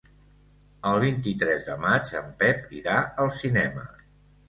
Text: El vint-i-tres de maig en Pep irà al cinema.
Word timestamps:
El 0.91 0.97
vint-i-tres 1.03 1.63
de 1.69 1.77
maig 1.85 2.17
en 2.25 2.35
Pep 2.43 2.69
irà 2.83 3.01
al 3.27 3.35
cinema. 3.47 3.91